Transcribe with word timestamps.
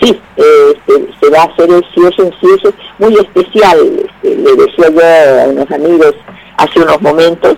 sí, 0.00 0.20
eh, 0.36 0.74
se, 1.20 1.30
va 1.30 1.42
a 1.42 1.44
hacer 1.44 1.70
el 1.70 1.84
cierre, 1.92 2.22
un 2.22 2.32
cierre 2.40 2.74
muy 2.98 3.14
especial, 3.14 3.78
este, 3.78 4.36
le 4.36 4.54
decía 4.54 4.90
yo 4.90 5.42
a 5.42 5.48
unos 5.48 5.70
amigos 5.70 6.14
hace 6.56 6.80
unos 6.80 7.00
momentos, 7.00 7.56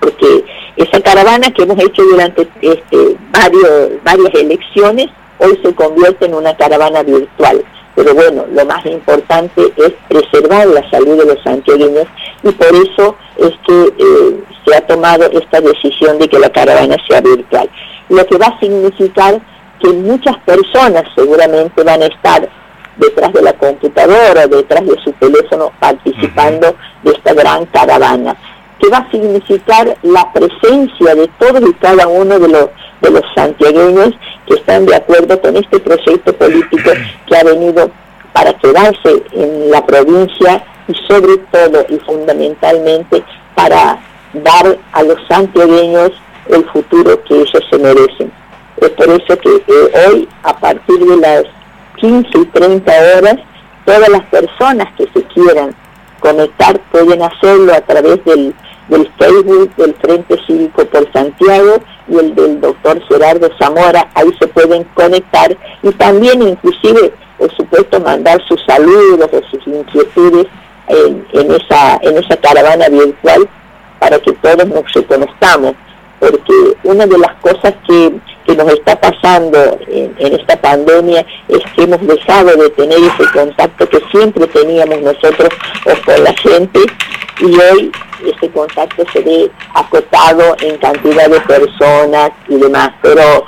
porque 0.00 0.44
esa 0.76 1.00
caravana 1.00 1.50
que 1.50 1.62
hemos 1.62 1.78
hecho 1.82 2.02
durante 2.04 2.48
este, 2.62 3.16
varios, 3.30 4.02
varias 4.04 4.34
elecciones, 4.34 5.08
hoy 5.38 5.58
se 5.62 5.74
convierte 5.74 6.26
en 6.26 6.34
una 6.34 6.56
caravana 6.56 7.02
virtual. 7.02 7.64
Pero 7.94 8.14
bueno, 8.14 8.44
lo 8.52 8.64
más 8.64 8.86
importante 8.86 9.72
es 9.76 9.92
preservar 10.08 10.68
la 10.68 10.88
salud 10.88 11.18
de 11.18 11.34
los 11.34 11.42
santiagueños 11.42 12.06
y 12.44 12.52
por 12.52 12.68
eso 12.68 13.16
es 13.38 13.50
que 13.66 13.92
eh, 13.98 14.40
se 14.64 14.76
ha 14.76 14.86
tomado 14.86 15.28
esta 15.32 15.60
decisión 15.60 16.16
de 16.20 16.28
que 16.28 16.38
la 16.38 16.50
caravana 16.50 16.96
sea 17.08 17.20
virtual. 17.20 17.68
Lo 18.08 18.24
que 18.24 18.38
va 18.38 18.46
a 18.46 18.60
significar 18.60 19.40
que 19.80 19.88
muchas 19.92 20.36
personas 20.38 21.04
seguramente 21.14 21.82
van 21.82 22.02
a 22.02 22.06
estar 22.06 22.48
detrás 22.96 23.32
de 23.32 23.42
la 23.42 23.52
computadora, 23.52 24.46
detrás 24.46 24.84
de 24.84 24.96
su 25.02 25.12
teléfono, 25.12 25.72
participando 25.78 26.74
de 27.02 27.12
esta 27.12 27.32
gran 27.32 27.64
caravana, 27.66 28.36
que 28.78 28.88
va 28.88 28.98
a 28.98 29.10
significar 29.10 29.96
la 30.02 30.32
presencia 30.32 31.14
de 31.14 31.28
todos 31.38 31.62
y 31.68 31.72
cada 31.74 32.06
uno 32.08 32.38
de 32.38 32.48
los, 32.48 32.68
de 33.00 33.10
los 33.10 33.22
santiagueños 33.34 34.14
que 34.46 34.54
están 34.54 34.86
de 34.86 34.96
acuerdo 34.96 35.40
con 35.40 35.56
este 35.56 35.78
proyecto 35.80 36.32
político 36.32 36.90
que 37.26 37.36
ha 37.36 37.44
venido 37.44 37.90
para 38.32 38.52
quedarse 38.54 39.22
en 39.32 39.70
la 39.70 39.84
provincia 39.84 40.62
y 40.88 40.94
sobre 41.06 41.38
todo 41.50 41.84
y 41.88 41.98
fundamentalmente 42.00 43.22
para 43.54 43.98
dar 44.32 44.78
a 44.92 45.02
los 45.02 45.18
santiagueños 45.28 46.12
el 46.48 46.64
futuro 46.70 47.22
que 47.24 47.34
ellos 47.34 47.64
se 47.70 47.78
merecen. 47.78 48.32
Es 48.80 48.90
por 48.90 49.08
eso 49.08 49.38
que 49.38 49.48
hoy, 50.08 50.28
a 50.42 50.56
partir 50.56 50.98
de 50.98 51.16
las 51.16 51.44
15 51.96 52.28
y 52.38 52.44
30 52.46 52.92
horas, 53.16 53.36
todas 53.84 54.08
las 54.08 54.24
personas 54.26 54.86
que 54.96 55.08
se 55.12 55.22
quieran 55.28 55.74
conectar 56.20 56.78
pueden 56.90 57.22
hacerlo 57.22 57.72
a 57.74 57.80
través 57.80 58.24
del, 58.24 58.54
del 58.88 59.10
Facebook 59.18 59.74
del 59.76 59.94
Frente 59.94 60.36
Cívico 60.46 60.84
por 60.86 61.10
Santiago 61.12 61.82
y 62.08 62.18
el 62.18 62.34
del 62.34 62.60
doctor 62.60 63.00
Gerardo 63.08 63.48
Zamora, 63.58 64.08
ahí 64.14 64.30
se 64.38 64.46
pueden 64.48 64.84
conectar 64.94 65.56
y 65.82 65.90
también 65.92 66.42
inclusive, 66.42 67.12
por 67.38 67.54
supuesto, 67.56 68.00
mandar 68.00 68.40
sus 68.46 68.60
saludos 68.66 69.28
o 69.32 69.42
sus 69.50 69.66
inquietudes 69.66 70.46
en, 70.88 71.26
en, 71.32 71.52
esa, 71.52 71.98
en 72.02 72.16
esa 72.18 72.36
caravana 72.36 72.88
virtual 72.88 73.48
para 73.98 74.18
que 74.18 74.32
todos 74.32 74.66
nos 74.66 74.92
reconozcamos, 74.92 75.74
porque 76.18 76.54
una 76.84 77.06
de 77.06 77.18
las 77.18 77.34
cosas 77.36 77.74
que 77.86 78.12
que 78.48 78.56
nos 78.56 78.72
está 78.72 78.98
pasando 78.98 79.78
en, 79.88 80.14
esta 80.18 80.56
pandemia 80.56 81.24
es 81.48 81.60
que 81.76 81.82
hemos 81.82 82.00
dejado 82.06 82.56
de 82.56 82.70
tener 82.70 82.98
ese 82.98 83.30
contacto 83.30 83.86
que 83.86 84.00
siempre 84.10 84.46
teníamos 84.46 85.02
nosotros 85.02 85.50
con 85.84 86.24
la 86.24 86.32
gente 86.32 86.80
y 87.40 87.44
hoy 87.44 87.92
ese 88.24 88.50
contacto 88.50 89.04
se 89.12 89.20
ve 89.20 89.50
acotado 89.74 90.56
en 90.62 90.78
cantidad 90.78 91.28
de 91.28 91.40
personas 91.42 92.30
y 92.48 92.56
demás, 92.56 92.90
pero 93.02 93.44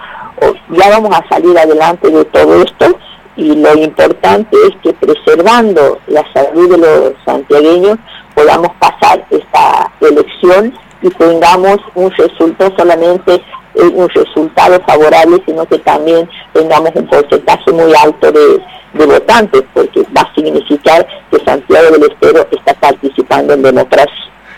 ya 0.68 0.90
vamos 0.90 1.18
a 1.18 1.26
salir 1.30 1.58
adelante 1.58 2.10
de 2.10 2.24
todo 2.26 2.62
esto 2.62 2.98
y 3.36 3.56
lo 3.56 3.74
importante 3.76 4.54
es 4.68 4.76
que 4.82 4.92
preservando 4.92 5.98
la 6.08 6.30
salud 6.34 6.72
de 6.72 6.76
los 6.76 7.14
santiagueños 7.24 7.96
podamos 8.34 8.68
pasar 8.78 9.24
esta 9.30 9.90
elección 10.02 10.74
y 11.00 11.08
tengamos 11.08 11.78
un 11.94 12.10
resultado 12.10 12.74
solamente 12.76 13.42
un 13.74 14.08
resultado 14.08 14.80
favorable, 14.86 15.42
sino 15.46 15.64
que 15.66 15.78
también 15.78 16.28
tengamos 16.52 16.90
un 16.94 17.06
porcentaje 17.06 17.72
muy 17.72 17.92
alto 17.94 18.32
de, 18.32 18.60
votantes, 18.92 19.62
porque 19.72 20.02
va 20.16 20.22
a 20.22 20.34
significar 20.34 21.06
que 21.30 21.38
Santiago 21.44 21.92
del 21.92 22.10
Estero 22.10 22.46
está 22.50 22.74
participando 22.74 23.54
en 23.54 23.62
democracia. 23.62 24.19